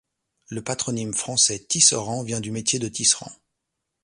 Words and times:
Le 0.49 0.63
patronyme 0.63 1.13
français 1.13 1.59
Tisserand 1.59 2.23
vient 2.23 2.39
du 2.41 2.49
métier 2.49 2.79
de 2.79 2.87
tisserand. 2.87 3.31